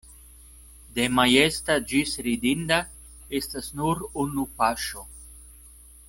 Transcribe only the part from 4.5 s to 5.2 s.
paŝo.